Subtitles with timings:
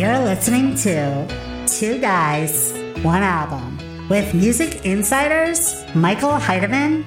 [0.00, 1.26] You're listening to
[1.66, 3.76] Two Guys, One Album
[4.08, 7.04] with music insiders Michael Heidemann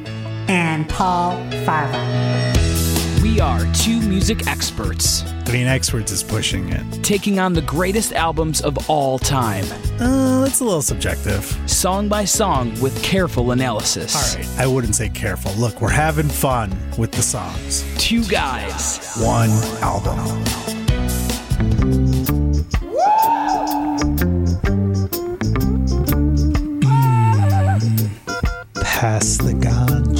[0.47, 3.23] and Paul Farvar.
[3.23, 7.03] We are two music experts I mean, experts is pushing it.
[7.03, 9.65] taking on the greatest albums of all time,
[9.99, 11.43] Uh, it's a little subjective.
[11.65, 14.15] song by song with careful analysis.
[14.15, 15.51] All right, I wouldn't say careful.
[15.53, 17.83] Look, we're having fun with the songs.
[17.97, 19.15] Two guys.
[19.17, 19.49] One
[19.81, 20.43] album.
[29.03, 30.17] Pass the ganj.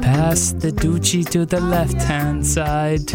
[0.00, 3.10] Pass the Dutchie to the left hand side.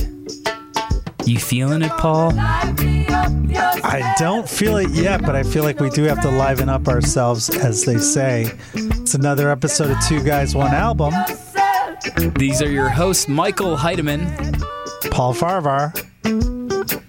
[1.25, 2.33] You feeling it, Paul?
[2.37, 6.89] I don't feel it yet, but I feel like we do have to liven up
[6.89, 8.51] ourselves, as they say.
[8.73, 11.13] It's another episode of Two Guys, One Album.
[12.35, 14.59] These are your hosts, Michael Heidemann,
[15.09, 15.95] Paul Farvar.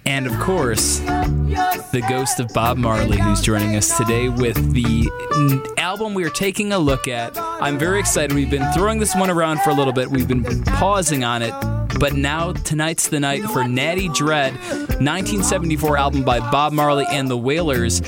[0.05, 5.09] and of course, the ghost of Bob Marley, who's joining us today with the
[5.95, 7.37] album we are taking a look at.
[7.37, 8.35] I'm very excited.
[8.35, 11.53] We've been throwing this one around for a little bit, we've been pausing on it.
[11.97, 17.37] But now, tonight's the night for Natty Dread, 1974 album by Bob Marley and the
[17.37, 18.01] Wailers.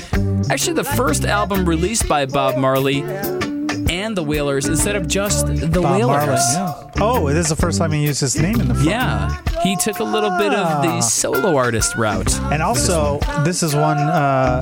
[0.50, 5.80] Actually, the first album released by Bob Marley and the Wailers instead of just the
[5.80, 6.06] Bob Wailers.
[6.06, 6.34] Marley.
[6.34, 6.87] Yeah.
[7.00, 8.88] Oh, this is the first time he used his name in the film.
[8.88, 12.32] Yeah, he took a little bit of the solo artist route.
[12.52, 14.60] And also, this is one uh,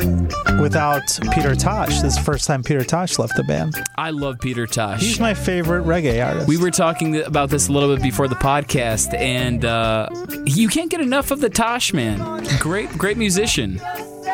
[0.61, 1.03] without
[1.34, 2.01] Peter Tosh.
[2.03, 3.75] This is the first time Peter Tosh left the band.
[3.97, 5.01] I love Peter Tosh.
[5.01, 6.47] He's my favorite reggae artist.
[6.47, 10.11] we were talking about this a little bit before the podcast, and uh,
[10.45, 12.47] you can't get enough of the Tosh man.
[12.61, 13.81] Great, great musician.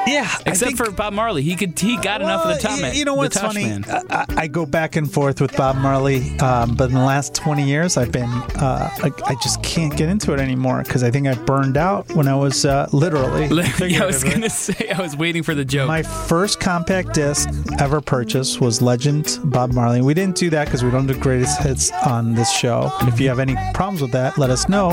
[0.07, 2.95] Yeah, Except think- for Bob Marley, he could he got enough of the top man.
[2.95, 3.83] You know what's funny?
[3.89, 7.65] I, I go back and forth with Bob Marley, um, but in the last 20
[7.65, 11.27] years, I've been, uh, I, I just can't get into it anymore because I think
[11.27, 13.47] I burned out when I was uh, literally.
[13.89, 15.89] yeah, I was gonna say I was waiting for the joke.
[15.89, 17.49] My first compact disc
[17.79, 20.03] ever purchased was Legend Bob Marley.
[20.03, 22.91] We didn't do that because we don't do greatest hits on this show.
[23.03, 24.91] If you have any problems with that, let us know.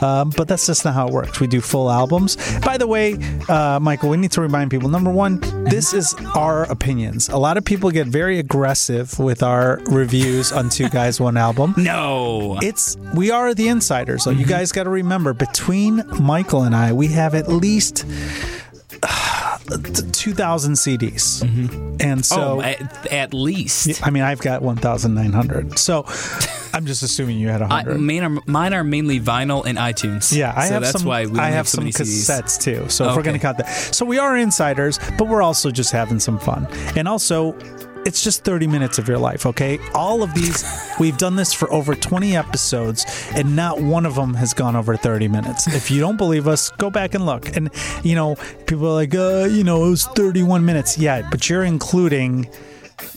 [0.00, 1.40] Um, but that's just not how it works.
[1.40, 2.36] We do full albums.
[2.60, 3.16] By the way,
[3.48, 7.28] uh, Michael, we need to remind people number one, this is our opinions.
[7.28, 11.74] A lot of people get very aggressive with our reviews on Two Guys, One Album.
[11.78, 16.74] no, It's we are the insiders, so you guys got to remember between Michael and
[16.74, 18.04] I, we have at least
[19.02, 19.58] uh,
[20.12, 21.42] two thousand CDs,
[22.00, 24.06] and so oh, at, at least.
[24.06, 25.78] I mean I've got one thousand nine hundred.
[25.78, 26.04] So
[26.80, 27.98] I'm just assuming you had a I, hundred.
[27.98, 30.34] mine, are, mine are mainly vinyl and iTunes.
[30.34, 31.04] Yeah, I so have that's some.
[31.06, 32.24] why we I have have so some many CDs.
[32.30, 32.88] cassettes too.
[32.88, 35.92] So if we're going to count that, so we are insiders, but we're also just
[35.92, 37.54] having some fun, and also.
[38.06, 39.78] It's just 30 minutes of your life, okay?
[39.94, 40.64] All of these,
[40.98, 43.04] we've done this for over 20 episodes,
[43.34, 45.66] and not one of them has gone over 30 minutes.
[45.66, 47.54] If you don't believe us, go back and look.
[47.54, 47.68] And,
[48.02, 48.36] you know,
[48.66, 50.96] people are like, uh, you know, it was 31 minutes.
[50.96, 52.48] Yeah, but you're including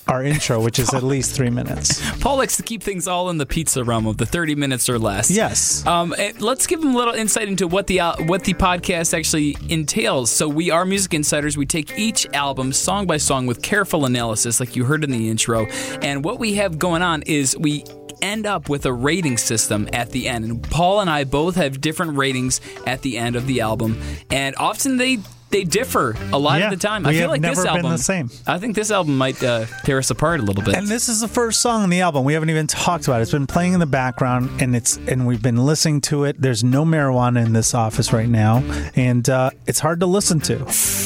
[0.07, 2.01] our intro, which is at least three minutes.
[2.19, 4.99] Paul likes to keep things all in the pizza realm of the 30 minutes or
[4.99, 5.31] less.
[5.31, 5.85] Yes.
[5.85, 9.17] Um, eh, let's give him a little insight into what the uh, what the podcast
[9.17, 10.29] actually entails.
[10.29, 11.57] So we are music insiders.
[11.57, 15.29] We take each album song by song with careful analysis, like you heard in the
[15.29, 15.65] intro.
[16.01, 17.83] And what we have going on is we
[18.21, 20.45] end up with a rating system at the end.
[20.45, 24.01] And Paul and I both have different ratings at the end of the album,
[24.31, 25.19] and often they.
[25.53, 27.05] They differ a lot Yeah, of the time.
[27.05, 28.31] I feel like this been album the same.
[28.47, 30.73] I think this album might uh, tear us apart a little bit.
[30.75, 32.23] And this is the first song on the album.
[32.23, 33.21] We haven't even talked about it.
[33.21, 36.41] It's been playing in the background, and it's and we've been listening to it.
[36.41, 38.63] There's no marijuana in this office right now,
[38.95, 40.55] and uh, it's hard to listen to.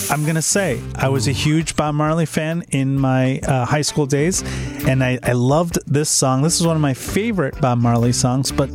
[0.09, 4.05] I'm gonna say I was a huge Bob Marley fan in my uh, high school
[4.05, 4.43] days,
[4.87, 6.41] and I, I loved this song.
[6.41, 8.69] This is one of my favorite Bob Marley songs, but.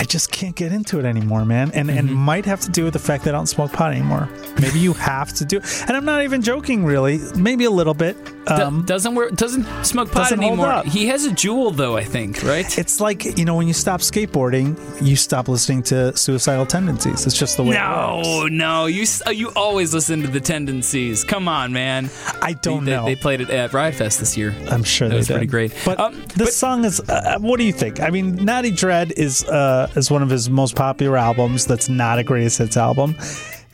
[0.00, 1.70] I just can't get into it anymore, man.
[1.74, 4.30] And and might have to do with the fact that I don't smoke pot anymore.
[4.58, 5.60] Maybe you have to do.
[5.86, 7.18] And I'm not even joking, really.
[7.36, 8.16] Maybe a little bit.
[8.24, 9.34] Do- Um, doesn't work.
[9.36, 10.82] Doesn't smoke pot doesn't anymore.
[10.86, 11.98] He has a Juul though.
[11.98, 12.78] I think right.
[12.78, 14.74] It's like you know when you stop skateboarding,
[15.06, 17.26] you stop listening to suicidal tendencies.
[17.26, 17.76] It's just the way.
[17.76, 21.24] it No, no, you you always listen to the tendencies.
[21.24, 22.08] Come on, man.
[22.40, 23.04] I don't they, know.
[23.04, 24.54] They played it at Riot Fest this year.
[24.70, 25.34] I'm sure that they was did.
[25.34, 25.72] pretty great.
[25.84, 27.00] But Um, this but- song is.
[27.00, 28.00] Uh, what do you think?
[28.00, 31.66] I mean, Natty Dread is uh, is one of his most popular albums.
[31.66, 33.16] That's not a greatest hits album.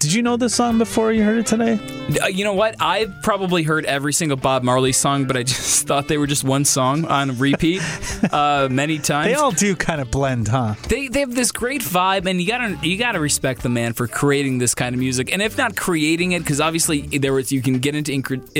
[0.06, 1.80] Did you know this song before you heard it today?
[2.22, 2.76] Uh, you know what?
[2.80, 6.44] I've probably heard every single Bob Marley song, but I just thought they were just
[6.44, 7.82] one song on repeat
[8.32, 9.26] uh, many times.
[9.26, 10.76] They all do kind of blend, huh?
[10.88, 14.06] they, they have this great vibe, and you gotta you gotta respect the man for
[14.06, 17.60] creating this kind of music, and if not creating it, because obviously there was you
[17.60, 18.14] can get into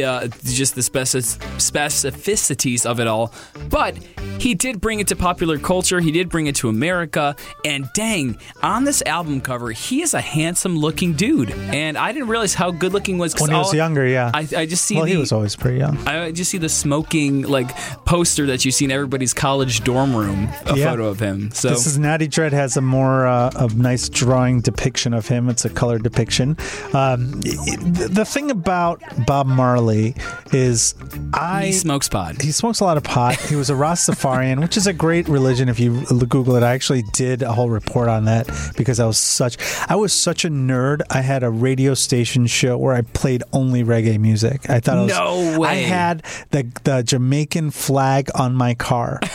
[0.04, 3.32] uh, just the specific, specificities of it all,
[3.70, 3.96] but
[4.40, 6.00] he did bring it to popular culture.
[6.00, 10.20] He did bring it to America, and dang, on this album cover, he is a
[10.20, 11.35] handsome looking dude.
[11.44, 13.34] Dude, and I didn't realize how good looking was.
[13.38, 14.30] When he was all- younger, yeah.
[14.32, 15.96] I, I just see well, the, he was always pretty young.
[16.06, 20.48] I just see the smoking like poster that you see in everybody's college dorm room,
[20.66, 20.90] a Yeah.
[20.90, 21.50] photo of him.
[21.52, 25.48] So This is Natty Dread has a more uh, a nice drawing depiction of him.
[25.48, 26.56] It's a color depiction.
[26.92, 30.14] Um, the thing about Bob Marley
[30.52, 30.94] is
[31.34, 32.40] I he smokes pot.
[32.42, 33.36] he smokes a lot of pot.
[33.36, 36.62] He was a Rastafarian, which is a great religion if you Google it.
[36.62, 39.56] I actually did a whole report on that because I was such
[39.88, 41.02] I was such a nerd.
[41.16, 44.68] I had a radio station show where I played only reggae music.
[44.68, 45.68] I thought I was, No way.
[45.68, 49.20] I had the the Jamaican flag on my car.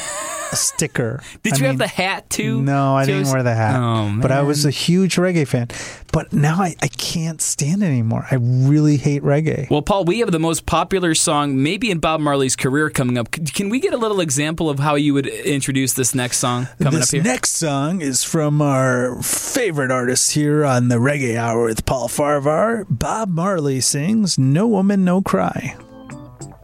[0.52, 1.22] A sticker.
[1.44, 2.62] Did I you have the hat too?
[2.62, 3.80] no, I didn't wear the hat.
[3.80, 5.68] Oh, But I was a huge reggae fan.
[6.12, 8.26] But now I, I can't stand it anymore.
[8.30, 9.70] I really hate reggae.
[9.70, 13.32] Well, Paul, we have the most popular song, maybe in Bob Marley's career, coming up.
[13.32, 17.00] Can we get a little example of how you would introduce this next song coming
[17.00, 17.24] this up here?
[17.24, 22.86] next song is from our favorite artist here on the Reggae Hour with Paul Farvar.
[22.90, 25.78] Bob Marley sings No Woman, No Cry.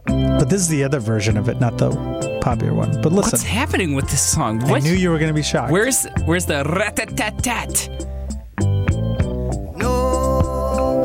[0.08, 1.90] But this is the other version of it, not the
[2.40, 3.00] popular one.
[3.02, 4.62] But listen, What's happening with this song?
[4.64, 5.70] I knew you were going to be shocked.
[5.72, 6.64] Where's where's the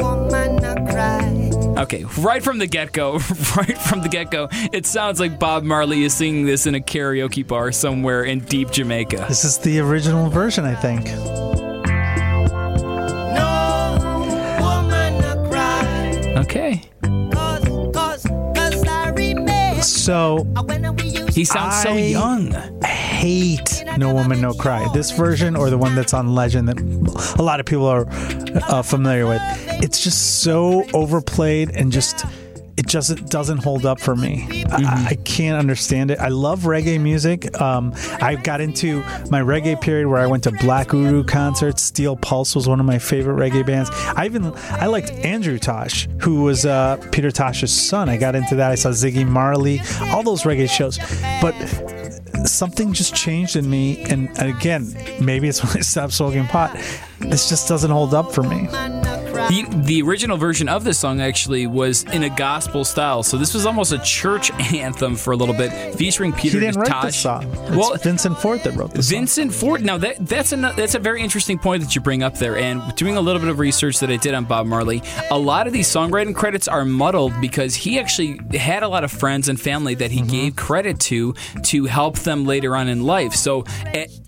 [0.01, 1.81] woman a cry.
[1.83, 3.13] Okay, right from the get go,
[3.57, 6.79] right from the get go, it sounds like Bob Marley is singing this in a
[6.79, 9.25] karaoke bar somewhere in deep Jamaica.
[9.27, 11.52] this is the original version, I think.
[20.03, 22.51] So when we used He sounds so young.
[22.83, 24.85] hate No Woman No Cry.
[24.93, 28.81] This version or the one that's on Legend that a lot of people are uh,
[28.81, 29.41] familiar with.
[29.81, 32.25] It's just so overplayed and just
[32.77, 34.63] it just doesn't hold up for me.
[34.71, 36.19] I, I can't understand it.
[36.19, 37.59] I love reggae music.
[37.61, 41.83] Um, I got into my reggae period where I went to Black Uhuru concerts.
[41.83, 43.89] Steel Pulse was one of my favorite reggae bands.
[43.93, 48.09] I even I liked Andrew Tosh, who was uh, Peter Tosh's son.
[48.09, 48.71] I got into that.
[48.71, 49.81] I saw Ziggy Marley,
[50.11, 50.97] all those reggae shows,
[51.41, 51.53] but
[52.47, 56.75] something just changed in me and again maybe it's when i stopped smoking pot
[57.19, 58.67] this just doesn't hold up for me
[59.33, 63.53] The, the original version of this song actually was in a gospel style, so this
[63.53, 66.59] was almost a church anthem for a little bit, featuring Peter.
[66.59, 69.19] he didn't write this song it's Well, vincent ford that wrote this song.
[69.19, 69.83] Vincent Ford.
[69.83, 72.57] Now that that's a that's a very interesting point that you bring up there.
[72.57, 75.01] And doing a little bit of research that I did on Bob Marley,
[75.31, 79.11] a lot of these songwriting credits are muddled because he actually had a lot of
[79.11, 80.31] friends and family that he Mm-hmm.
[80.31, 81.33] gave credit to
[81.63, 83.33] to help them later on in life.
[83.33, 83.65] So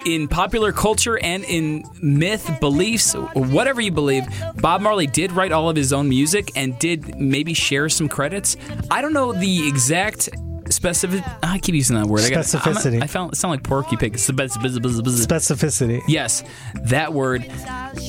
[0.06, 4.24] in popular culture and in myth, beliefs, whatever you believe,
[4.62, 8.56] Bob Marley did write all of his own music and did maybe share some credits.
[8.90, 10.30] I don't know the exact.
[10.76, 11.24] Specific.
[11.42, 12.22] I keep using that word.
[12.22, 13.02] I gotta- I'm- Specificity.
[13.02, 14.14] I found it sound like Porky Pig.
[14.16, 15.26] Specificity.
[15.26, 16.44] specificity Yes,
[16.84, 17.46] that word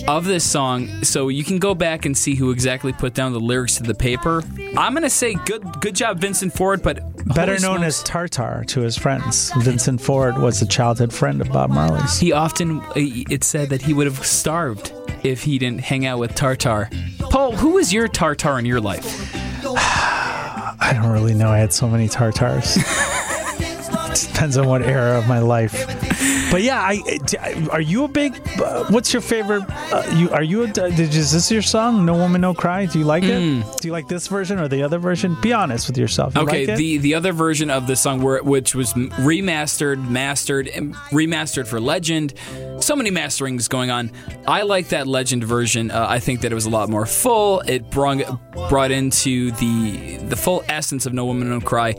[0.09, 0.89] of this song.
[1.05, 3.95] So you can go back and see who exactly put down the lyrics to the
[3.95, 4.43] paper.
[4.77, 6.83] I'm gonna say good, good job, Vincent Ford.
[6.83, 6.99] But
[7.35, 11.41] better holy known smokes, as tartar to his friends vincent ford was a childhood friend
[11.41, 14.93] of bob marley's he often it said that he would have starved
[15.25, 16.89] if he didn't hang out with Tartar.
[17.31, 19.35] Paul, who was your Tartar in your life?
[20.81, 21.49] i don't really know.
[21.49, 22.77] I had so many tartars
[24.25, 25.73] depends on what era of my life
[26.51, 27.01] but yeah i
[27.71, 31.33] are you a big uh, what's your favorite uh, you are you a did, is
[31.33, 34.29] this your song no woman no cry do you like it do you like this
[34.29, 36.49] version or the other version be honest with yourself You Hmm.
[36.49, 40.67] Okay, like the the other version of the song, where, which was remastered, mastered,
[41.11, 42.35] remastered for Legend.
[42.81, 44.11] So many masterings going on.
[44.47, 45.91] I like that Legend version.
[45.91, 47.61] Uh, I think that it was a lot more full.
[47.61, 48.19] It brought
[48.69, 51.95] brought into the the full essence of No Woman No Cry.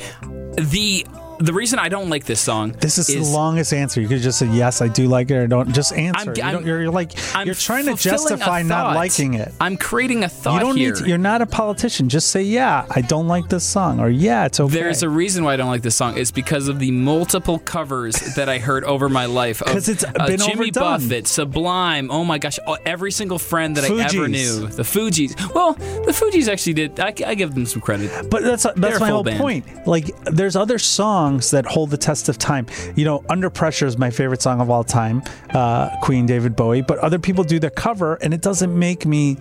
[0.55, 1.05] The
[1.39, 4.01] the reason I don't like this song This is, the longest answer.
[4.01, 5.73] You could just say yes, I do like it, or don't.
[5.73, 6.29] Just answer.
[6.29, 9.53] I'm- you I'm- don't, you're, you're like I'm you're trying to justify not liking it.
[9.59, 10.93] I'm creating a thought You don't here.
[10.93, 11.03] need.
[11.03, 12.09] To, you're not a politician.
[12.09, 14.73] Just say yeah, I don't like this song, or yeah, it's okay.
[14.73, 16.17] There's a reason why I don't like this song.
[16.17, 19.61] It's because of the multiple covers that I heard over my life.
[19.61, 20.83] of, 'Cause it's uh, been Jimmy overdone.
[21.01, 22.09] Buffett, Sublime.
[22.11, 24.67] Oh my gosh, oh, every single friend that I ever knew.
[24.67, 25.35] The Fugees.
[25.53, 26.99] Well, the Fugees actually did.
[26.99, 28.29] I, I give them some credit.
[28.29, 29.39] But that's They're that's a my whole band.
[29.39, 29.65] point.
[29.87, 32.67] Like, there's other songs that hold the test of time.
[32.95, 36.81] You know, Under Pressure is my favorite song of all time, uh, Queen David Bowie.
[36.81, 39.37] But other people do the cover, and it doesn't make me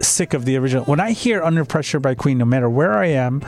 [0.00, 0.84] sick of the original.
[0.84, 3.42] When I hear Under Pressure by Queen, no matter where I am,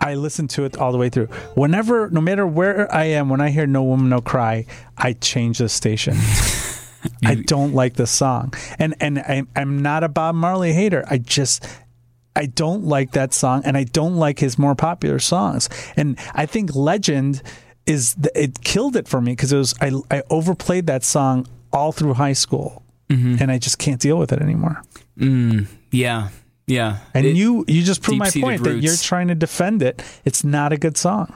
[0.00, 1.26] I listen to it all the way through.
[1.54, 5.58] Whenever, no matter where I am, when I hear No Woman No Cry, I change
[5.58, 6.16] the station.
[7.24, 11.04] I don't like the song, and and I'm, I'm not a Bob Marley hater.
[11.08, 11.66] I just
[12.36, 15.68] I don't like that song, and I don't like his more popular songs.
[15.96, 17.42] And I think Legend
[17.86, 21.46] is the, it killed it for me because it was I I overplayed that song
[21.72, 24.82] all through high school, and I just can't deal with it anymore.
[25.90, 26.28] Yeah,
[26.66, 26.98] yeah.
[27.14, 30.02] And It- you you just proved my point that you're trying to defend it.
[30.24, 31.34] It's not a good song.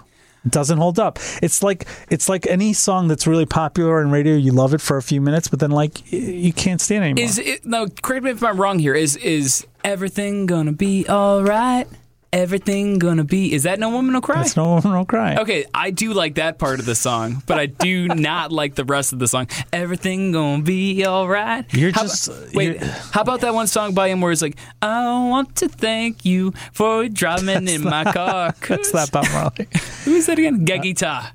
[0.48, 1.18] Doesn't hold up.
[1.42, 4.34] It's like it's like any song that's really popular on radio.
[4.34, 7.24] You love it for a few minutes, but then like you can't stand it anymore.
[7.24, 7.88] Is it no?
[8.02, 8.94] Correct me if I'm wrong here.
[8.94, 11.86] Is is everything gonna be all right?
[12.34, 13.52] Everything gonna be.
[13.54, 14.40] Is that No Woman No Cry?
[14.42, 15.36] It's no woman no cry.
[15.36, 18.84] Okay, I do like that part of the song, but I do not like the
[18.84, 19.46] rest of the song.
[19.72, 21.64] Everything gonna be all right.
[21.72, 22.74] You're How just- wait.
[22.74, 22.78] you're-
[23.12, 26.52] How about that one song by him where it's like, "I want to thank you
[26.72, 29.68] for driving in my car." That's that Bob Marley.
[30.04, 30.66] Who's that again?
[30.66, 31.26] Gagita.
[31.26, 31.30] Uh,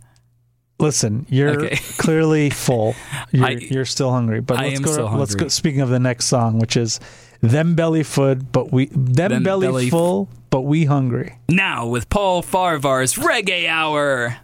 [0.80, 1.76] Listen, you're Okay.
[1.98, 2.94] clearly full.
[3.32, 5.06] You're, I- you're still hungry, but let's go.
[5.16, 5.48] let's go.
[5.48, 7.00] Speaking of the next song, which is
[7.42, 11.38] "Them Belly Full," but we them, Them belly, belly- full, but we hungry.
[11.48, 14.38] Now with Paul Farvar's Reggae Hour.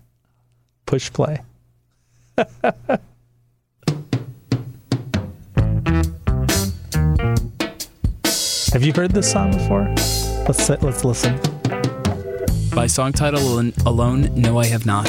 [0.85, 1.41] Push play.
[8.75, 9.85] Have you heard this song before?
[10.47, 11.39] Let's sit, let's listen.
[12.75, 15.07] By song title alone, no, I have not.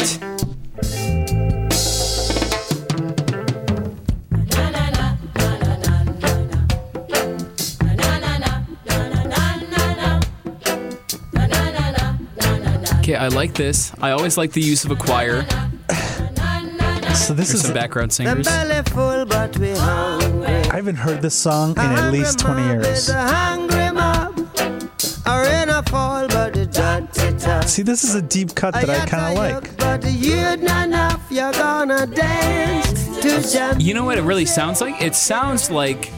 [13.07, 13.93] Okay, I like this.
[14.01, 15.47] I always like the use of a choir.
[17.15, 18.49] So this There's is some background singers.
[18.89, 19.75] full, but we.
[19.75, 23.09] I haven't heard this song in at least 20 years.
[23.09, 24.37] A hungry mob.
[25.25, 27.67] Are in a fall, but the dirty top.
[27.67, 29.77] See, this is a deep cut that I kind of like.
[29.77, 31.23] But you're not enough.
[31.31, 33.79] You're gonna dance to jam.
[33.79, 35.01] You know what it really sounds like?
[35.01, 36.11] It sounds like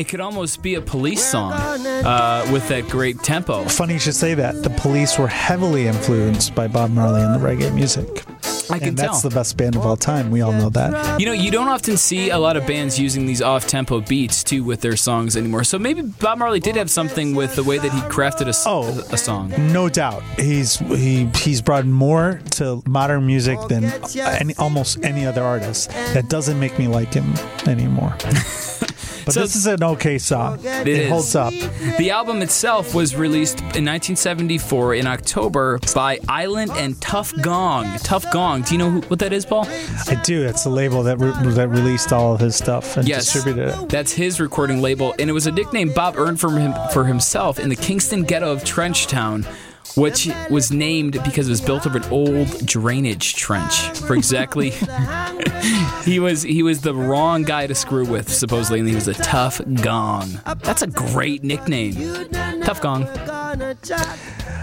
[0.00, 3.64] it could almost be a police song uh, with that great tempo.
[3.64, 4.62] Funny you should say that.
[4.62, 8.24] The police were heavily influenced by Bob Marley and the reggae music.
[8.70, 9.08] I can And tell.
[9.08, 10.30] that's the best band of all time.
[10.30, 11.18] We all know that.
[11.20, 14.62] You know, you don't often see a lot of bands using these off-tempo beats too
[14.62, 15.64] with their songs anymore.
[15.64, 18.64] So maybe Bob Marley did have something with the way that he crafted a, s-
[18.66, 18.84] Oh.
[19.10, 19.52] a song.
[19.72, 23.84] No doubt, he's he he's brought more to modern music than
[24.16, 25.90] any, almost any other artist.
[26.14, 27.34] That doesn't make me like him
[27.66, 28.16] anymore.
[29.30, 30.58] But So- this is an okay song.
[30.64, 31.52] It holds up.
[31.98, 37.86] The album itself was released in 1974 in October by Island and Tuff Gong.
[37.98, 38.62] Tuff Gong.
[38.62, 39.66] Do you know who, what that is, Paul?
[40.08, 40.42] I do.
[40.42, 43.32] It's the label that re- that released all of his stuff and Yes.
[43.32, 43.88] distributed it.
[43.88, 47.58] That's his recording label, and it was a nickname Bob earned from him for himself
[47.60, 49.44] in the Kingston ghetto of Trenchtown,
[49.96, 53.74] which was named because it was built over an old drainage trench.
[54.06, 54.70] For exactly,
[56.04, 59.14] he was he was the wrong guy to screw with supposedly, and he was a
[59.14, 60.40] tough gong.
[60.62, 61.94] That's a great nickname,
[62.62, 63.04] Tuff Gong.
[63.26, 64.18] Gonna chat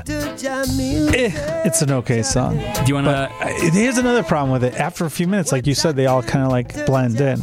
[0.05, 1.15] to jam music.
[1.35, 2.57] Eh, it's an okay song.
[2.57, 3.33] Do you want But to?
[3.67, 4.73] uh, here's another problem with it.
[4.79, 7.39] After a few minutes, like you said, they all kind of like blend in.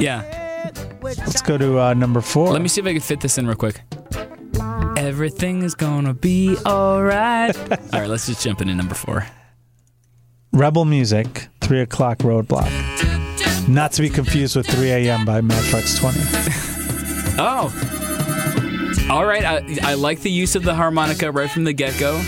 [0.00, 0.70] Yeah.
[1.02, 2.50] Let's go to uh, number four.
[2.52, 3.80] Let me see if I can fit this in real quick.
[4.96, 7.56] Everything is gonna be all right.
[7.70, 9.26] all right, let's just jump into number four.
[10.52, 12.68] Rebel Music, Three O'clock Roadblock.
[13.68, 15.24] Not to be confused with 3 a.m.
[15.24, 16.18] by Matchbox 20.
[17.40, 17.72] Oh.
[19.08, 19.44] All right.
[19.44, 22.20] I, I like the use of the harmonica right from the get go.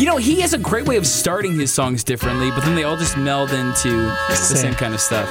[0.00, 2.82] You know, he has a great way of starting his songs differently, but then they
[2.82, 4.56] all just meld into the Same.
[4.56, 5.28] same kind of stuff.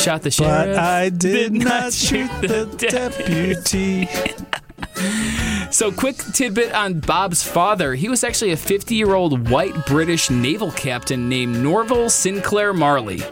[0.00, 0.74] Shot the sheriff.
[0.74, 0.78] But.
[0.78, 4.08] I did not shoot the deputy.
[5.70, 7.94] So, quick tidbit on Bob's father.
[7.94, 13.22] He was actually a 50 year old white British naval captain named Norval Sinclair Marley.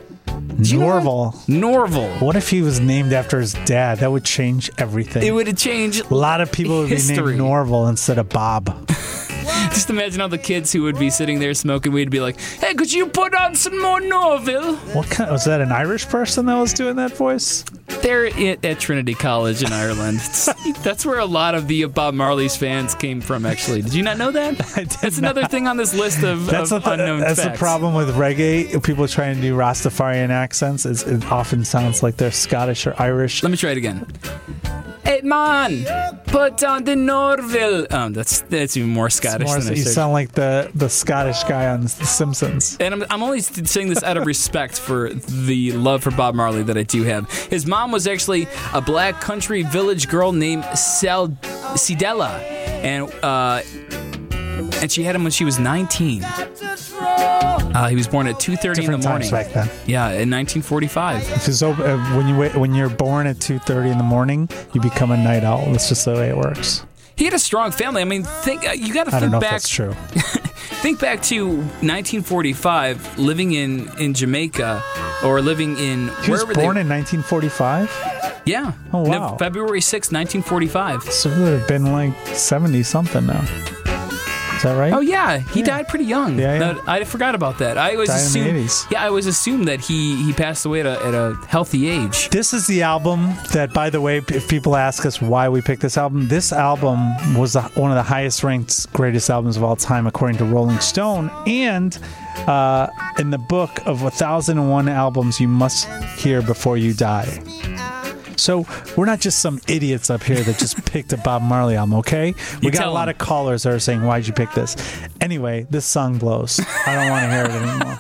[0.61, 1.35] Norval.
[1.49, 2.09] Norval.
[2.19, 3.99] What if he was named after his dad?
[3.99, 5.23] That would change everything.
[5.23, 6.11] It would have changed.
[6.11, 8.88] a lot of people would be named Norval instead of Bob.
[9.71, 12.75] Just imagine all the kids who would be sitting there smoking weed be like, hey,
[12.75, 14.76] could you put on some more Norville?
[14.95, 15.30] What kind?
[15.30, 17.64] Was that an Irish person that was doing that voice?
[18.02, 20.19] They're at, at Trinity College in Ireland.
[20.83, 23.83] That's where a lot of the Bob Marley's fans came from, actually.
[23.83, 24.61] Did you not know that?
[24.76, 27.50] I did That's another thing on this list of, That's, of the, unknown that's the
[27.50, 28.83] problem with reggae.
[28.83, 30.87] People trying to do Rastafarian accents.
[30.87, 33.42] It often sounds like they're Scottish or Irish.
[33.42, 34.07] Let me try it again.
[35.21, 37.87] Hey, man, put on the Norville.
[37.91, 39.93] Oh, that's that's even more Scottish More, than I you said.
[39.93, 42.77] sound like the, the Scottish guy on The Simpsons.
[42.81, 46.62] And I'm, I'm only saying this out of respect for the love for Bob Marley
[46.62, 47.31] that I do have.
[47.31, 51.29] His mom was actually a black country village girl named Sal
[51.75, 52.41] Cedella,
[52.83, 53.62] and uh,
[54.81, 56.23] and she had him when she was 19.
[56.23, 59.31] Uh, he was born at 2:30 in the Different morning.
[59.31, 59.69] times back then.
[59.87, 61.23] Yeah, in 1945.
[61.23, 64.49] If it's op- uh, when you when you're born at two thirty in the morning,
[64.73, 65.64] you become a night owl.
[65.73, 66.85] That's just the way it works.
[67.17, 68.00] He had a strong family.
[68.02, 69.50] I mean, think uh, you got to I don't think know if back.
[69.52, 69.95] that's true.
[70.81, 74.83] Think back to 1945, living in in Jamaica,
[75.23, 77.90] or living in He was born they, in 1945.
[78.47, 78.73] Yeah.
[78.93, 79.37] Oh, No- wow.
[79.37, 81.02] February sixth, 1945.
[81.12, 83.45] So it would have been like 70 something now.
[84.61, 84.93] Is that right?
[84.93, 86.38] Oh yeah, he died pretty young.
[86.38, 86.83] Yeah, yeah.
[86.87, 87.79] I forgot about that.
[87.79, 88.71] I always Died assumed.
[88.90, 92.29] Yeah, I always assumed that he he passed away at a, at a healthy age.
[92.29, 95.81] This is the album that, by the way, if people ask us why we picked
[95.81, 96.99] this album, this album
[97.38, 100.81] was the, one of the highest ranked greatest albums of all time, according to Rolling
[100.81, 101.31] Stone.
[101.47, 101.99] And
[102.47, 102.88] uh,
[103.19, 105.88] in the book of 1001 albums you must
[106.19, 107.43] hear before you die.
[108.40, 108.66] So
[108.97, 112.35] we're not just some idiots up here that just picked a Bob Marley album, okay?
[112.61, 113.12] We You got a lot lot 'em.
[113.12, 114.76] of callers that are saying, "Why'd you pick this?"
[115.20, 116.61] Anyway, this song blows.
[116.87, 117.99] I don't want to hear it anymore.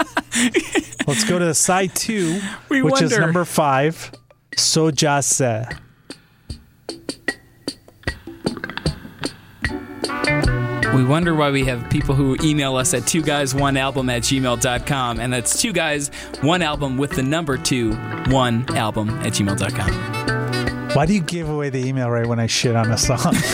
[1.06, 4.12] Let's go to the side two, We which is number five.
[4.56, 5.64] So Jah Seh.
[10.94, 14.22] We wonder why we have people who email us at two guys one album at
[14.22, 16.08] gmail.com, and that's two guys
[16.42, 17.92] one album with the number two
[18.28, 20.09] one album at gmail.com.
[20.94, 23.34] Why do you give away the email right when I shit on a song?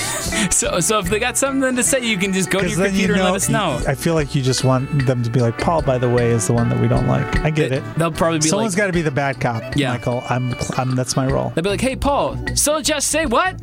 [0.50, 2.86] So, so if they got something to say, you can just go to your then
[2.86, 3.80] you computer know, and let us know.
[3.86, 6.46] I feel like you just want them to be like, Paul, by the way, is
[6.46, 7.40] the one that we don't like.
[7.40, 7.82] I get it.
[7.96, 9.92] They'll probably be Someone's like, got to be the bad cop, Yeah.
[9.92, 10.22] Michael.
[10.30, 10.94] I'm, I'm.
[10.94, 11.50] That's my role.
[11.54, 13.60] they'll be like, hey Paul, so just say what?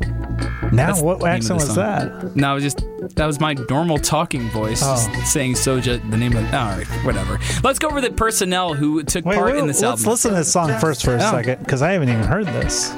[0.72, 2.36] Now, That's what the name of accent was that?
[2.36, 2.84] No, it was just
[3.16, 4.96] that was my normal talking voice, Oh.
[5.26, 6.44] saying Soja, the name of.
[6.46, 7.40] All right, whatever.
[7.64, 10.12] Let's go over the personnel who took Wait, part wait, in this let's album.
[10.12, 11.32] listen to this song first for a Oh.
[11.32, 12.92] second, because I haven't even heard this.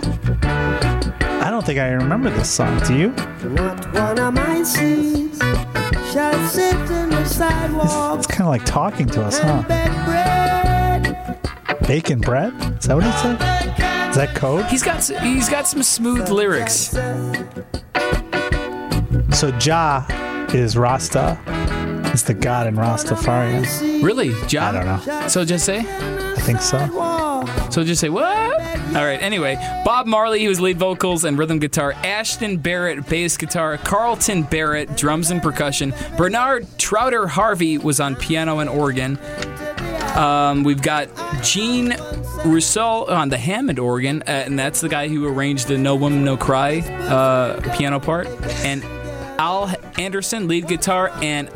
[1.56, 2.78] I don't think I remember this song.
[2.82, 3.12] Do you?
[3.52, 5.40] Not one of my seeds
[6.12, 9.64] shall sit in the sidewalk It's kind of like talking to us, huh?
[10.04, 11.40] bread.
[11.88, 12.52] Bacon bread?
[12.78, 13.36] Is that what he said?
[14.10, 14.66] Is that code?
[14.66, 16.90] He's got he's got some smooth lyrics.
[19.32, 20.06] So Ja
[20.54, 21.40] is Rasta.
[22.16, 24.02] Is the god in Rastafarian.
[24.02, 24.74] Really, John?
[24.74, 25.28] I don't know.
[25.28, 25.80] So just say.
[25.80, 26.80] I think so.
[27.70, 28.58] So just say what?
[28.96, 29.22] All right.
[29.22, 31.92] Anyway, Bob Marley, he was lead vocals and rhythm guitar.
[31.92, 33.78] Aston Barrett, bass guitar.
[33.78, 35.94] Carlton Barrett, drums and percussion.
[36.16, 39.20] Bernard Touter Harvey was on piano and organ.
[40.16, 41.10] Um, we've got
[41.44, 41.98] Jean
[42.46, 46.24] Roussel on the Hammond organ, uh, and that's the guy who arranged the No Woman
[46.24, 48.28] No Cry uh, piano part.
[48.64, 48.82] And
[49.38, 51.50] Al Anderson, lead guitar, and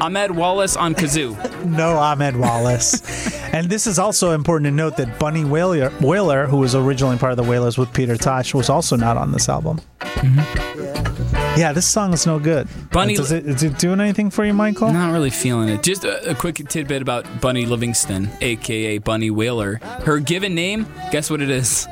[0.00, 1.36] Ahmed Wallace on kazoo.
[1.66, 3.00] No Ahmed Wallace.
[3.54, 7.30] and this is also important to note that Bunny Wailer, Wailer, who was originally part
[7.30, 9.80] of the Wailers with Peter Tosh, was also not on this album.
[10.00, 11.58] Mm-hmm.
[11.58, 12.66] Yeah, this song is no good.
[12.90, 14.92] Bunny- Does it, is it doing anything for you, Michael?
[14.92, 15.82] Not really feeling it.
[15.82, 19.76] Just a, a quick tidbit about Bunny Livingston, aka Bunny Wailer.
[20.04, 21.86] Her given name, guess what it is?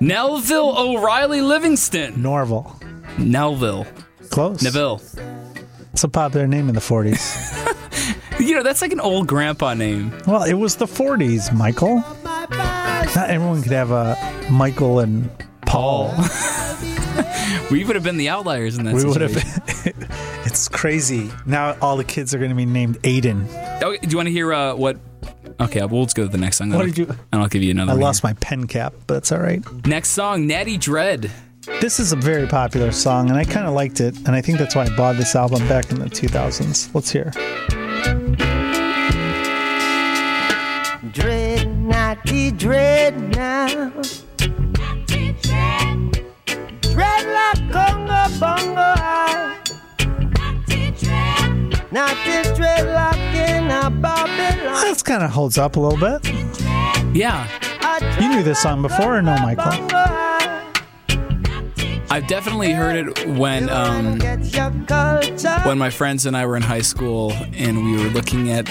[0.00, 2.20] Nelville O'Riley Livingston.
[2.20, 2.76] Norval.
[3.18, 3.86] Nelville.
[4.32, 4.62] Close.
[4.62, 5.00] Neville.
[5.92, 7.68] It's a popular name in the 40s.
[8.40, 10.12] You know, that's like an old grandpa name.
[10.26, 12.02] well, it was the 40s, Michael.
[12.24, 14.16] Not everyone could have a
[14.50, 15.30] Michael and
[15.64, 16.12] Paul.
[17.70, 19.32] We would have been the outliers in that We would have.
[19.32, 20.06] situation.
[20.44, 21.30] it's crazy.
[21.46, 23.46] Now all the kids are going to be named Aiden.
[23.82, 24.98] Oh, do you want to hear uh, what?
[25.60, 26.70] Okay, well, let's go to the next song.
[26.70, 29.30] What did you- And I'll give you another I lost my pen cap, but it's
[29.32, 29.62] all right.
[29.86, 31.30] Next song, Natty Dread.
[31.66, 34.58] This is a very popular song, and I kind of liked it, and I think
[34.58, 36.92] that's why I bought this album back in the 2000s.
[36.92, 37.30] Let's hear.
[41.12, 41.70] Dread, ah.
[41.70, 43.68] natty dread now.
[46.80, 49.58] Dread like Congo bongo eye.
[51.92, 54.82] Natty dread like in a Babylon.
[54.82, 56.26] This kind of holds up a little bit.
[57.14, 57.46] Yeah,
[58.20, 59.64] You knew this song before, or no, Michael?
[59.92, 60.21] Ah.
[62.12, 65.60] I've definitely heard it when um, Get your culture.
[65.64, 68.68] when my friends and I were in high school and we were looking at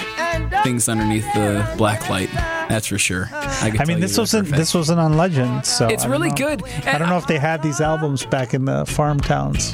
[0.62, 2.30] things underneath the black light.
[2.32, 3.28] That's for sure.
[3.32, 6.36] I, I mean, this wasn't this wasn't on Legend, so It's really know.
[6.36, 6.62] good.
[6.86, 9.72] I don't know if they had these albums back in the farm towns.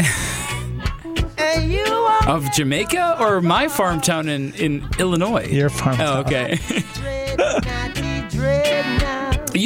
[1.36, 2.28] And you are fact.
[2.30, 5.46] of Jamaica or my farm town in in Illinois.
[5.46, 6.26] Your farm Oh, town.
[6.26, 6.58] okay.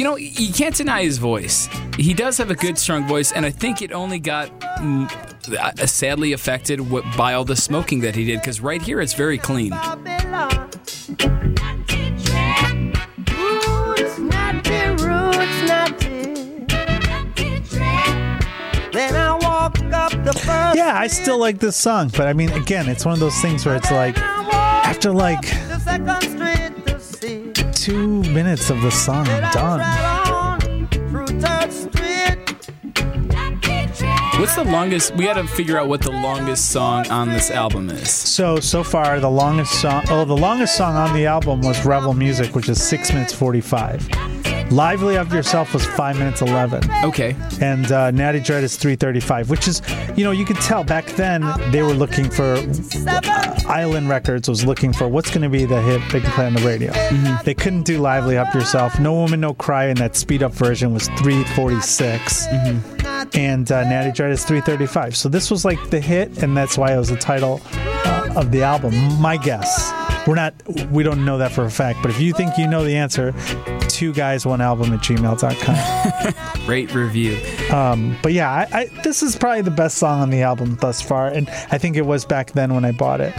[0.03, 1.69] you know, you can't deny his voice.
[1.95, 5.09] He does have a good, strong voice, and I think it only got mm,
[5.57, 6.81] uh, sadly affected
[7.15, 8.41] by all the smoking that he did.
[8.41, 9.71] Because right here, it's very clean.
[20.75, 23.65] Yeah, I still like this song, but I mean, again, it's one of those things
[23.65, 25.45] where it's like after like
[28.33, 29.81] minutes of the song, I'm done.
[29.81, 32.39] on through Third Street.
[34.39, 35.15] What's the longest?
[35.15, 38.09] We got to figure out what the longest song on this album is.
[38.09, 40.03] So so far, the longest song.
[40.09, 44.09] Oh, the longest song on the album was "Rebel Music," which is six minutes forty-five.
[44.73, 47.35] Lively Up Yourself was five minutes eleven, Okay.
[47.61, 49.83] and uh, Natty Dread is three thirty-five, which is,
[50.15, 54.65] you know, you could tell back then they were looking for uh, Island Records was
[54.65, 56.91] looking for what's going to be the hit they can play on the radio.
[57.43, 58.99] They couldn't do Lively Up Yourself.
[58.99, 62.47] No Woman No Cry in that speed up version was three forty-six,
[63.35, 65.15] and uh, Natty Dread is three thirty-five.
[65.15, 68.49] So this was like the hit, and that's why it was the title uh, of
[68.49, 68.95] the album.
[69.21, 69.93] My guess.
[70.25, 70.53] We're not,
[70.89, 73.33] we don't know that for a fact, but if you think you know the answer,
[73.89, 76.65] two guys, one album at gmail.com.
[76.65, 77.37] Great review.
[77.75, 81.01] Um, but yeah, I, I, this is probably the best song on the album thus
[81.01, 83.33] far, and I think it was back then when I bought it.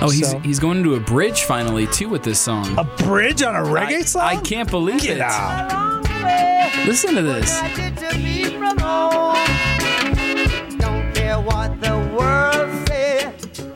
[0.00, 2.76] Oh, he's So- he's going into a bridge finally too with this song.
[2.76, 4.22] A bridge on a reggae I, song?
[4.22, 5.20] I can't believe Get it.
[5.20, 5.76] out.
[6.86, 7.60] Listen to this.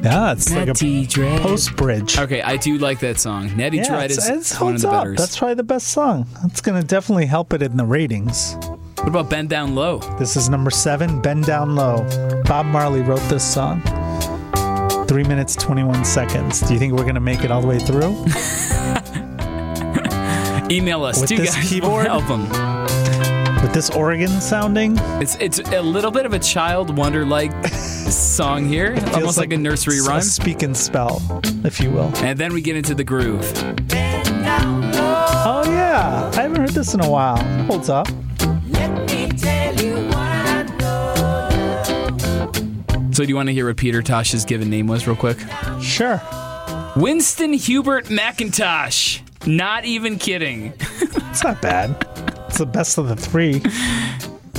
[0.05, 1.41] Yeah, it's like a Natty Dread.
[1.41, 2.19] post bridge.
[2.19, 3.57] Okay, I do like that song.
[3.57, 5.05] Natty Yeah, Dread it's, is it's one of the up.
[5.05, 5.19] betters.
[5.19, 6.27] That's probably the best song.
[6.43, 8.55] That's going to definitely help it in the ratings.
[8.99, 9.99] What about Bend Down Low?
[10.19, 12.07] This is number seven, Bend Down Low.
[12.45, 13.81] Bob Marley wrote this song.
[15.09, 16.61] Three minutes, 21 seconds.
[16.61, 18.11] Do you think we're going to make it all the way through?
[20.71, 21.21] Email us.
[21.21, 22.07] With two this guys, keyboard?
[22.07, 22.49] one album.
[23.63, 24.97] With this organ sounding?
[25.21, 27.53] It's it's a little bit of a child wonder like
[28.13, 30.19] song here, Feels almost like, a nursery rhyme.
[30.19, 31.21] A speak and spell,
[31.65, 32.13] if you will.
[32.17, 33.43] and then we get into the groove.
[35.47, 36.31] Oh, yeah.
[36.35, 37.37] I haven't heard this in a while.
[37.67, 38.09] Holds up.
[43.13, 45.39] So do you want to hear what Peter Tosh's given name was real quick?
[45.81, 46.21] Sure.
[46.97, 49.21] Winston Hubert McIntosh.
[49.47, 50.73] Not even kidding.
[51.35, 51.97] It's not bad.
[52.47, 53.61] It's the best of the three.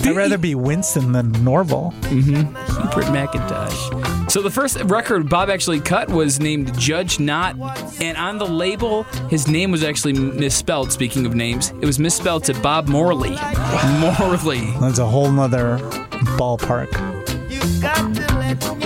[0.06, 1.92] I'd rather be Winston than Norval.
[2.10, 3.16] Hubert mm-hmm.
[3.16, 4.32] McIntosh.
[4.32, 7.56] So the first record Bob actually cut was named Judge Not,
[8.02, 10.92] and on the label, his name was actually misspelled.
[10.92, 13.38] Speaking of names, it was misspelled to Bob Morley.
[14.00, 14.72] Morley.
[14.80, 15.78] That's a whole nother
[16.38, 16.92] ballpark.
[17.50, 18.86] You got to let me.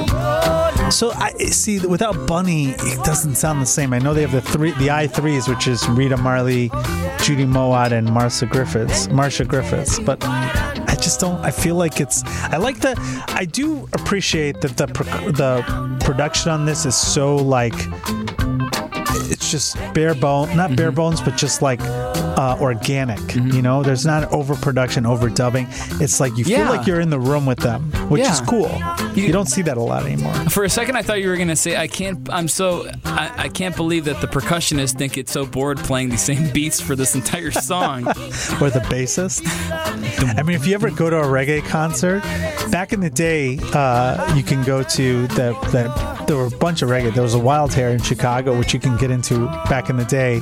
[0.92, 3.94] So I see without Bunny, it doesn't sound the same.
[3.94, 6.70] I know they have the three, the I threes, which is Rita Marley,
[7.22, 9.08] Judy Mowatt, and Marcia Griffiths.
[9.10, 10.20] Marcia Griffiths, but
[11.00, 11.44] just don't.
[11.44, 12.24] I feel like it's.
[12.44, 12.96] I like the.
[13.30, 17.74] I do appreciate that the pro- the production on this is so like.
[19.32, 20.96] It's just bare bone, not bare mm-hmm.
[20.96, 21.80] bones, but just like
[22.40, 23.36] uh, organic.
[23.36, 25.68] You know, there's not overproduction, overdubbing.
[26.02, 28.72] It's like you feel like you're in the room with them, which is cool.
[29.14, 30.34] You- you don't see that a lot anymore.
[30.50, 32.90] For a second, I thought you were gonna say, "I can't." I'm so.
[33.04, 36.80] I, I can't believe that the percussionists think it's so bored playing the same beats
[36.80, 38.08] for this entire song.
[38.08, 39.42] or the bassist.
[40.38, 42.22] I mean, if you ever go to a reggae concert,
[42.72, 46.84] back in the day, uh, you can go to the, the there were a bunch
[46.84, 47.12] of reggae.
[47.12, 50.06] There was a Wild Hare in Chicago, which you can get into back in the
[50.06, 50.40] day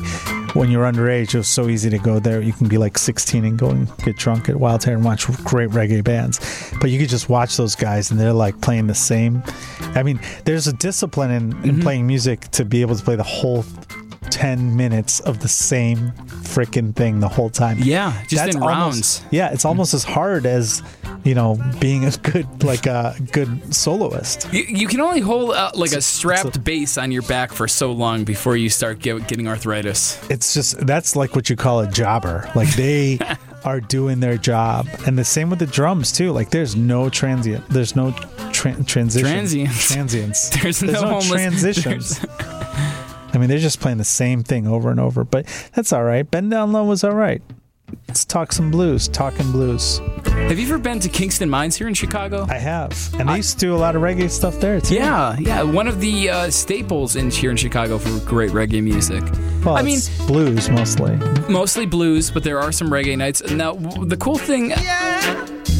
[0.54, 1.34] when you're underage.
[1.34, 2.42] It was so easy to go there.
[2.42, 5.28] You can be like 16 and go and get drunk at Wild Hare and watch
[5.46, 6.40] great reggae bands.
[6.82, 9.42] But you could just watch those guys, and they're like playing the same.
[9.96, 11.82] I mean, there's a discipline in, Mm-hmm.
[11.82, 13.64] playing music to be able to play the whole
[14.30, 16.12] 10 minutes of the same
[16.44, 17.78] freaking thing the whole time.
[17.80, 19.26] Yeah, just in almost- rounds.
[19.32, 20.84] Yeah, it's almost as hard as
[21.24, 24.52] you know being a good like a good soloist.
[24.54, 27.68] You, you can only hold uh, like a strapped a- bass on your back for
[27.68, 30.20] so long before you start get, getting arthritis.
[30.30, 32.50] It's just that's like what you call a jobber.
[32.56, 33.20] Like they
[33.66, 36.32] are doing their job, and the same with the drums too.
[36.32, 37.68] Like there's no transient.
[37.70, 38.12] There's no
[38.52, 39.28] tra- transition.
[39.28, 39.88] Transients.
[39.92, 40.50] Transients.
[40.62, 42.26] There's no homeless- transitions.
[43.34, 46.30] I mean, they're just playing the same thing over and over, but that's all right.
[46.30, 47.42] Bend Down Low was all right.
[48.08, 49.08] Let's talk some blues.
[49.08, 50.00] Talking blues.
[50.26, 52.46] Have you ever been to Kingston Mines here in Chicago?
[52.50, 54.96] I have, and they used to do a lot of reggae stuff there too.
[54.96, 59.24] Yeah, yeah, one of the uh, staples in here in Chicago for great reggae music.
[59.64, 61.16] Well, I mean, blues mostly.
[61.50, 63.42] mostly blues, but there are some reggae nights.
[63.52, 64.74] Now, w- the cool thing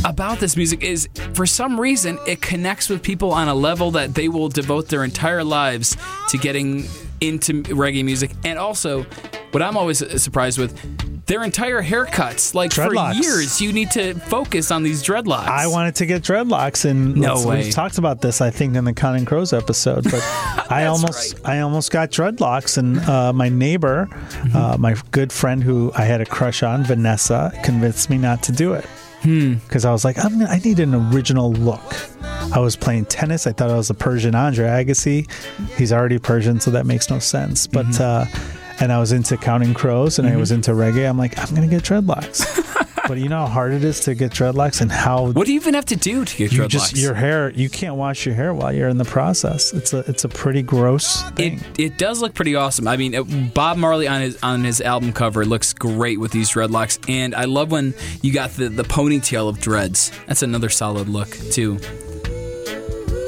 [0.06, 4.16] about this music is, for some reason, it connects with people on a level that
[4.16, 5.98] they will devote their entire lives
[6.30, 6.86] to getting
[7.20, 8.32] into reggae music.
[8.46, 9.06] And also,
[9.52, 12.54] what I'm always surprised with, their entire haircuts.
[12.54, 13.18] Like Dreadlocks.
[13.18, 15.48] for years, you need to focus on these dreadlocks.
[15.48, 17.64] I wanted to get dreadlocks, and No way.
[17.64, 20.04] we've talked about this, I think, in the Counting Crows episode.
[20.06, 20.22] But
[20.70, 24.56] I almost, I almost got dreadlocks, and uh, my neighbor, Mm-hmm.
[24.56, 28.52] uh, my good friend who I had a crush on, Vanessa, convinced me not to
[28.52, 28.86] do it
[29.24, 29.56] Hmm.
[29.56, 31.82] because I was like, I'm, I need an original look.
[32.54, 33.48] I was playing tennis.
[33.48, 35.30] I thought I was a Persian Andre Agassi.
[35.78, 37.66] He's already Persian, so that makes no sense.
[37.68, 38.04] But Mm-hmm.
[38.40, 41.08] uh, and I was into Counting Crows, and I was into reggae.
[41.10, 42.46] I'm like, I'm gonna get dreadlocks.
[43.08, 45.60] but you know how hard it is to get dreadlocks and how What do you
[45.62, 46.70] even have to do to get you dreadlocks?
[46.70, 49.74] just your hair you can't wash your hair while you're in the process.
[49.74, 51.62] It's a it's a pretty gross thing.
[51.78, 52.88] It it does look pretty awesome.
[52.88, 56.50] I mean, uh, Bob Marley on his on his album cover looks great with these
[56.52, 60.12] dreadlocks, and I love when you got the the ponytail of dreads.
[60.28, 61.80] That's another solid look too.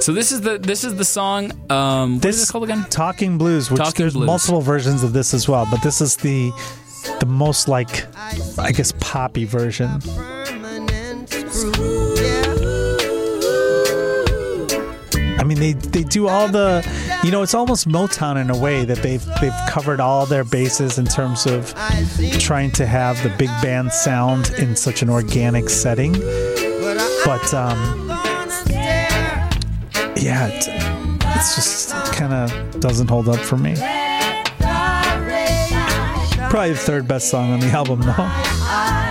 [0.01, 1.51] So this is the this is the song.
[1.71, 2.85] Um, what is it called again?
[2.89, 4.25] Talking Blues, which Talking there's Blues.
[4.27, 6.51] multiple versions of this as well, but this is the
[7.19, 8.05] the most like
[8.57, 9.99] I guess poppy version.
[10.01, 12.15] permanent screw.
[12.15, 12.55] Yeah.
[15.37, 16.81] I mean, they they do all the,
[17.23, 20.97] you know, it's almost Motown in a way that they've they've covered all their bases
[20.97, 21.73] in terms of
[22.39, 26.13] trying to have the big band sound in such an organic setting.
[27.25, 28.08] but um.
[30.21, 30.67] Yeah, it,
[31.37, 33.75] it's just kind of doesn't hold up for me.
[36.49, 38.13] Probably the third best song on the album, though.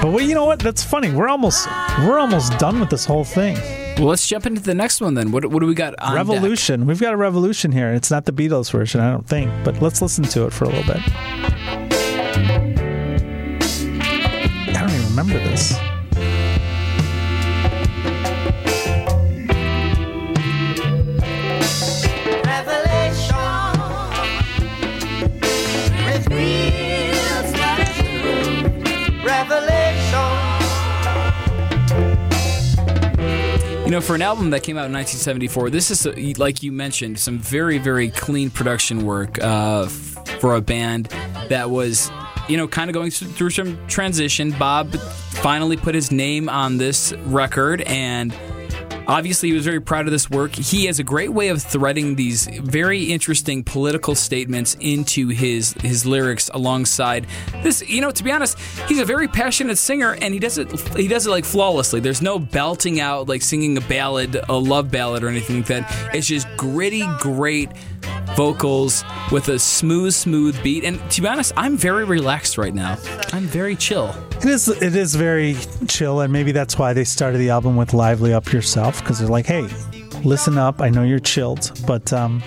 [0.02, 0.58] But well, you know what?
[0.58, 1.10] That's funny.
[1.12, 1.66] We're almost
[2.00, 3.56] we're almost done with this whole thing.
[3.96, 5.30] Well, let's jump into the next one then.
[5.32, 6.26] What what do we got on deck?
[6.26, 6.86] Revolution.
[6.86, 7.92] We've got a revolution here.
[7.92, 10.68] It's not the Beatles version, I don't think, but let's listen to it for a
[10.68, 11.00] little bit.
[14.70, 15.74] I don't even remember this.
[33.98, 37.18] Know, for an album that came out in 1974, this is, uh, like you mentioned,
[37.18, 41.06] some very, very clean production work uh, for a band
[41.48, 42.10] that was,
[42.48, 44.52] you know, kind of going through some transition.
[44.52, 48.32] Bob finally put his name on this record, and
[49.08, 50.54] obviously he was very proud of this work.
[50.54, 56.06] He has a great way of threading these very interesting political statements into his his
[56.06, 57.26] lyrics alongside
[57.62, 57.88] this.
[57.88, 61.08] You know, to be honest, he's a very passionate singer, and he does it he
[61.08, 62.00] does it like flawlessly.
[62.00, 66.14] There's no belting out like singing a ballad, a love ballad, or anything like that.
[66.14, 67.70] It's just gritty, great
[68.38, 70.84] vocals with a smooth, smooth beat.
[70.84, 72.96] And to be honest, I'm very relaxed right now.
[73.32, 74.14] I'm very chill.
[74.36, 75.56] It is it is very
[75.88, 79.26] chill, and maybe that's why they started the album with "Lively Up Yourself" because they're
[79.26, 79.66] like, "Hey,
[80.22, 80.80] listen up.
[80.80, 82.40] I know you're chilled, but um,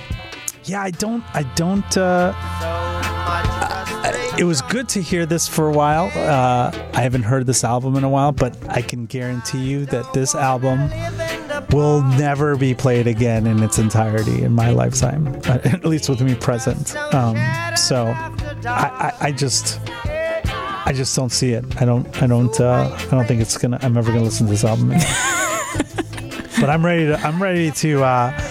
[0.64, 2.32] yeah, I don't, I don't." Uh,
[4.40, 6.06] it was good to hear this for a while.
[6.16, 10.14] Uh, I haven't heard this album in a while, but I can guarantee you that
[10.14, 10.90] this album
[11.72, 16.22] will never be played again in its entirety in my lifetime, uh, at least with
[16.22, 16.96] me present.
[17.14, 17.38] Um,
[17.76, 18.08] so,
[18.66, 19.80] I, I, I just.
[20.84, 21.64] I just don't see it.
[21.80, 22.22] I don't.
[22.22, 22.60] I don't.
[22.60, 23.80] Uh, I don't think it's gonna.
[23.82, 24.90] I'm ever gonna listen to this album
[26.60, 27.20] but I'm ready to.
[27.20, 28.04] I'm ready to.
[28.04, 28.51] Uh,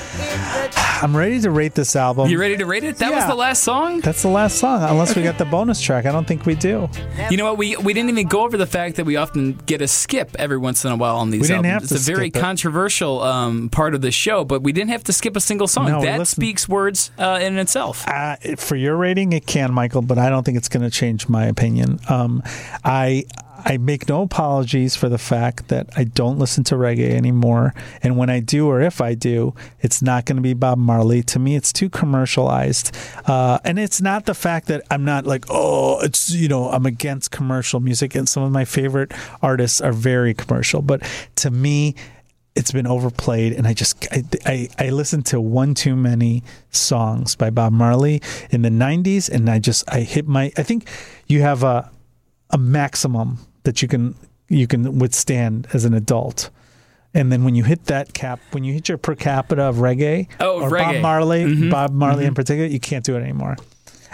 [1.02, 2.28] I'm ready to rate this album.
[2.28, 2.96] You ready to rate it?
[2.98, 4.00] That was the last song?
[4.00, 6.04] That's the last song, unless we got the bonus track.
[6.04, 6.90] I don't think we do.
[7.30, 7.56] You know what?
[7.58, 10.58] We we didn't even go over the fact that we often get a skip every
[10.58, 11.90] once in a while on these We didn't albums.
[11.90, 12.32] have it's to a very it.
[12.34, 15.86] controversial um, part of the show, but we didn't have to skip a single song.
[15.86, 16.36] No, that listen.
[16.36, 18.06] speaks words uh, in itself.
[18.06, 21.28] Uh, for your rating, it can, Michael, but I don't think it's going to change
[21.30, 21.98] my opinion.
[22.10, 22.42] Um,
[22.84, 23.24] I
[23.64, 28.16] I make no apologies for the fact that I don't listen to reggae anymore, and
[28.16, 31.22] when I do, or if I do, it's not going to be Bob Marley.
[31.24, 32.96] To me, it's too commercialized,
[33.26, 36.86] uh, and it's not the fact that I'm not like, oh, it's you know, I'm
[36.86, 41.02] against commercial music, and some of my favorite artists are very commercial, but
[41.36, 41.94] to me
[42.56, 47.36] it's been overplayed and i just I, I i listened to one too many songs
[47.36, 48.20] by bob marley
[48.50, 50.88] in the 90s and i just i hit my i think
[51.28, 51.90] you have a
[52.50, 54.14] a maximum that you can
[54.48, 56.50] you can withstand as an adult.
[57.12, 60.28] And then when you hit that cap when you hit your per capita of reggae
[60.38, 60.94] Oh, or reggae.
[60.94, 63.56] bob marley bob marley in particular you can't do it anymore.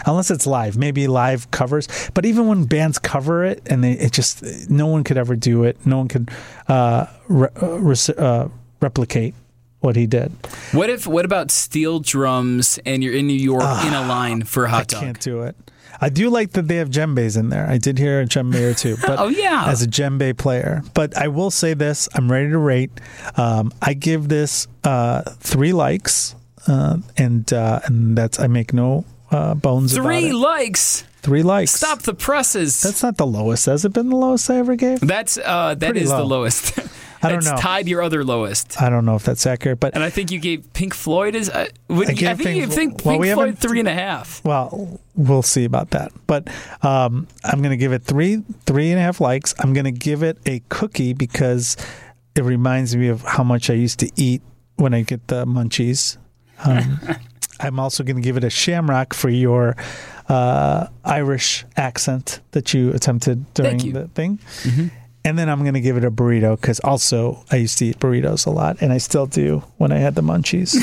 [0.05, 1.87] Unless it's live maybe live covers.
[2.13, 5.63] But even when bands cover it and they it just no one could ever do
[5.63, 5.85] it.
[5.85, 6.29] No one could
[6.67, 8.49] uh, re- uh, res- uh,
[8.81, 9.33] replicate
[9.79, 10.31] what he did
[10.71, 11.05] What if?
[11.07, 14.71] What about steel drums and you're in New York in a line for a Ah,
[14.71, 15.01] i hot dog?
[15.01, 15.55] can't do it
[15.99, 18.73] i do like that they have djembes in there i did hear a djembe or
[18.73, 19.65] two but Oh, yeah.
[19.67, 22.91] as a djembe player but i will say this i'm ready to rate
[23.35, 26.35] um, i give this uh, three likes
[26.67, 30.35] uh, and uh, and that's i make no uh, bones Three about it.
[30.35, 31.03] likes.
[31.21, 32.79] three likes Stop the presses.
[32.81, 33.65] That's not the lowest.
[33.65, 35.01] Has it been the lowest I ever gave?
[35.01, 36.79] That's uh, that Pretty is the lowest.
[37.23, 37.57] I don't it's know.
[37.57, 38.81] tied your other lowest.
[38.81, 41.49] I don't know if that's accurate, but And I think you gave Pink Floyd is.
[41.49, 43.93] Uh, would, I I, think you Pink- think well, Pink we Floyd three and a
[43.93, 44.43] half.
[44.43, 46.11] well, we'll see about that.
[46.27, 46.47] But
[46.83, 49.53] um, I'm going to give it three, three and a half likes.
[49.59, 51.75] I'm going to give it a cookie because
[52.35, 54.41] it reminds me of how much I used to eat
[54.75, 56.17] when I get the munchies.
[56.63, 56.99] Um,
[57.59, 59.75] I'm also going to give it a shamrock for your
[60.29, 63.93] uh, Irish accent that you attempted during you.
[63.93, 64.37] the thing.
[65.27, 67.99] And then I'm going to give it a burrito because also I used to eat
[67.99, 70.73] burritos a lot, and I still do when I had the munchies.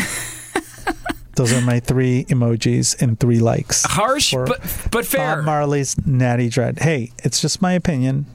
[1.37, 3.85] Those are my three emojis and three likes.
[3.85, 4.61] Harsh, but
[4.93, 5.37] but fair.
[5.37, 6.81] Bob Marley's Natty Dread.
[6.81, 8.27] Hey, it's just my opinion.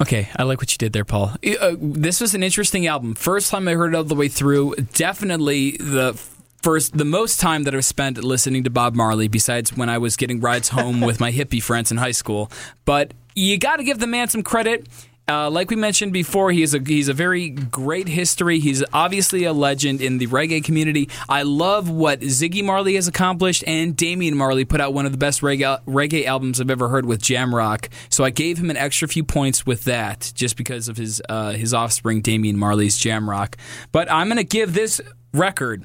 [0.00, 1.32] Okay, I like what you did there, Paul.
[1.60, 3.14] Uh, this was an interesting album.
[3.14, 4.76] First time I heard it all the way through.
[4.94, 6.14] Definitely the
[6.62, 10.16] first, the most time that I've spent listening to Bob Marley, besides when I was
[10.16, 12.50] getting rides home with my hippie friends in high school.
[12.86, 14.86] But you got to give the man some credit.
[15.28, 18.58] Uh, like we mentioned before, he's a he's a very great history.
[18.58, 21.08] He's obviously a legend in the reggae community.
[21.28, 25.18] I love what Ziggy Marley has accomplished, and Damian Marley put out one of the
[25.18, 27.86] best reggae, reggae albums I've ever heard with Jamrock.
[28.08, 31.52] So I gave him an extra few points with that, just because of his uh,
[31.52, 33.54] his offspring, Damian Marley's Jamrock.
[33.92, 35.00] But I'm gonna give this
[35.32, 35.84] record,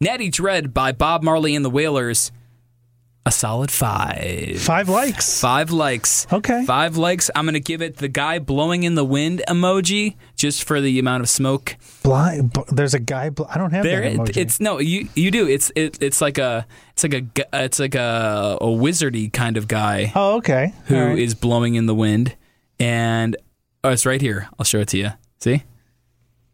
[0.00, 2.32] Natty Dread by Bob Marley and the Wailers,
[3.24, 4.60] a solid five.
[4.60, 5.40] Five likes.
[5.40, 6.26] Five likes.
[6.32, 6.64] Okay.
[6.64, 7.30] Five likes.
[7.36, 10.98] I'm going to give it the guy blowing in the wind emoji just for the
[10.98, 11.76] amount of smoke.
[12.02, 12.56] Blind.
[12.72, 13.30] There's a guy.
[13.30, 14.36] Bl- I don't have There, that emoji.
[14.36, 15.46] it's no, you you do.
[15.46, 17.24] It's it, it's like a it's like a
[17.64, 20.74] it's like a a wizardy kind of guy oh, okay.
[20.86, 22.34] who All is blowing in the wind,
[22.80, 23.36] and
[23.84, 24.48] oh, it's right here.
[24.58, 25.10] I'll show it to you.
[25.38, 25.62] See,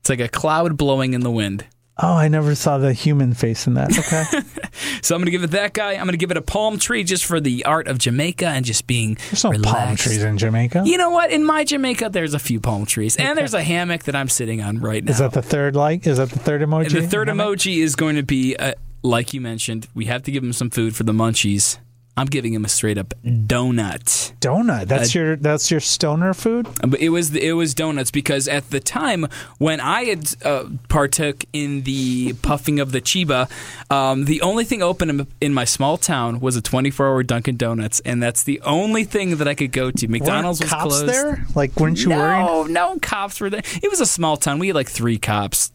[0.00, 1.64] it's like a cloud blowing in the wind.
[2.00, 3.98] Oh, I never saw the human face in that.
[3.98, 4.42] Okay.
[5.02, 5.92] So I'm going to give it that guy.
[5.92, 8.64] I'm going to give it a palm tree just for the art of Jamaica and
[8.64, 10.82] just being There's no palm trees in Jamaica.
[10.84, 11.30] You know what?
[11.30, 14.60] In my Jamaica, there's a few palm trees, and there's a hammock that I'm sitting
[14.60, 15.10] on right now.
[15.10, 16.06] Is that the third like?
[16.06, 16.92] Is that the third emoji?
[16.92, 20.42] the third emoji is going to be, uh, like you mentioned, we have to give
[20.44, 21.78] him some food for the munchies.
[22.18, 24.32] I'm giving him a straight up donut.
[24.40, 24.88] Donut.
[24.88, 26.66] That's Uh, your that's your stoner food.
[26.86, 29.26] But it was it was donuts because at the time
[29.58, 33.48] when I had uh, partook in the puffing of the chiba,
[33.90, 38.22] um, the only thing open in, my small town was a 24-hour Dunkin' Donuts, and
[38.22, 40.08] that's the only thing that I could go to.
[40.08, 41.06] McDonald's Weren't was cops closed.
[41.08, 41.44] there?
[41.54, 42.44] Like, weren't you worried?
[42.44, 43.62] No, no cops were there.
[43.82, 44.58] It was a small town.
[44.58, 45.70] We had like three cops.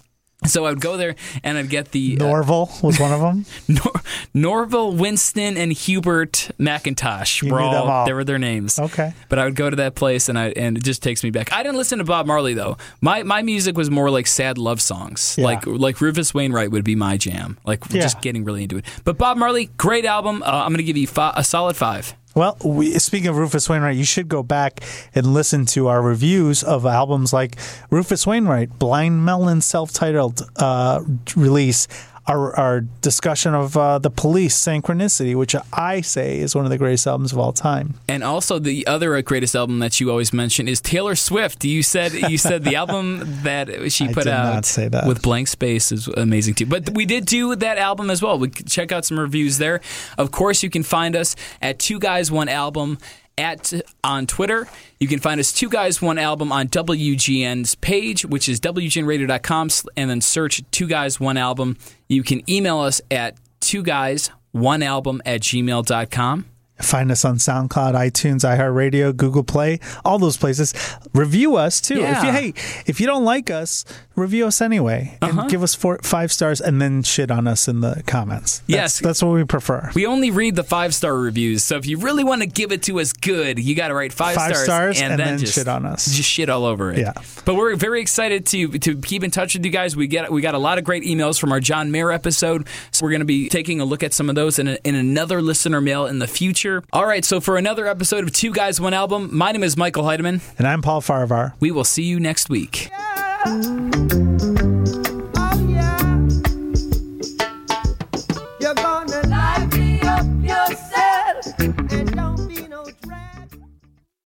[0.45, 3.45] So I would go there and I'd get the uh, Norval was one of them.
[3.67, 4.01] Nor-
[4.33, 7.41] Norville, Winston, and Hubert McIntosh.
[7.41, 8.05] You were them all.
[8.05, 8.79] They were their names.
[8.79, 9.13] Okay.
[9.29, 11.51] But I would go to that place and I and it just takes me back.
[11.53, 12.77] I didn't listen to Bob Marley though.
[13.01, 15.35] My my music was more like sad love songs.
[15.37, 15.45] Yeah.
[15.45, 17.57] Like like Rufus Wainwright would be my jam.
[17.65, 18.01] Like Yeah.
[18.01, 18.85] just getting really into it.
[19.03, 20.43] But Bob Marley, great album.
[20.43, 22.15] Uh, I'm gonna give you fi- a solid five.
[22.35, 24.79] Well, we, speaking of Rufus Wainwright, you should go back
[25.13, 27.57] and listen to our reviews of albums like
[27.91, 31.03] Rufus Wainwright, Blind Melon self-titled uh,
[31.35, 31.87] release.
[32.25, 36.77] Our, our discussion of uh, the Police Synchronicity, which I say is one of the
[36.77, 37.95] greatest albums of all time.
[38.07, 41.65] And also the other greatest album that you always mention is Taylor Swift.
[41.65, 45.05] You said you said the album that she put out say that.
[45.05, 46.65] with Blank Space is amazing too.
[46.65, 48.39] But we did do that album as well.
[48.39, 49.81] We check out some reviews there.
[50.17, 52.99] Of course, you can find us at Two Guys One Album
[53.37, 54.67] at on Twitter.
[54.99, 60.09] You can find us Two Guys One Album on WGN's page, which is WGNradio.com, and
[60.09, 61.77] then search Two Guys One Album.
[62.07, 66.45] You can email us at Two Guys One Album at gmail.com.
[66.81, 70.73] Find us on SoundCloud, iTunes, iHeartRadio, Google Play, all those places.
[71.13, 71.99] Review us too.
[71.99, 72.17] Yeah.
[72.17, 72.53] If you hey,
[72.87, 75.47] if you don't like us, review us anyway and Uh-huh.
[75.47, 78.59] give us four, five stars, and then shit on us in the comments.
[78.59, 78.99] That's, Yes.
[78.99, 79.91] that's what we prefer.
[79.95, 82.81] We only read the five star reviews, so if you really want to give it
[82.83, 85.53] to us good, you got to write five, Five stars and, and then, then just
[85.53, 86.05] shit on us.
[86.05, 86.97] just shit all over it.
[86.99, 87.13] Yeah.
[87.45, 89.95] But we're very excited to to keep in touch with you guys.
[89.95, 93.05] We get we got a lot of great emails from our John Mayer episode, so
[93.05, 95.41] we're going to be taking a look at some of those in, a, in another
[95.41, 96.27] listener mail in the
[96.63, 96.83] future.
[96.93, 100.03] All right, so for another episode of Two Guys One Album, my name is Michael
[100.03, 100.41] Heidemann.
[100.57, 101.53] And I'm Paul Farvar.
[101.59, 102.89] We will see you next week.
[102.89, 104.52] Yeah.